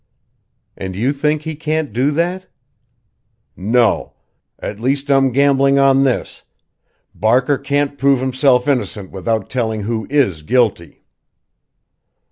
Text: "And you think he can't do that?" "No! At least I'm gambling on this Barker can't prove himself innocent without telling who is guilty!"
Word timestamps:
"And 0.75 0.95
you 0.95 1.13
think 1.13 1.43
he 1.43 1.53
can't 1.53 1.93
do 1.93 2.09
that?" 2.09 2.47
"No! 3.55 4.13
At 4.57 4.79
least 4.79 5.11
I'm 5.11 5.31
gambling 5.31 5.77
on 5.77 6.05
this 6.05 6.41
Barker 7.13 7.59
can't 7.59 7.99
prove 7.99 8.19
himself 8.19 8.67
innocent 8.67 9.11
without 9.11 9.47
telling 9.47 9.81
who 9.81 10.07
is 10.09 10.41
guilty!" 10.41 11.03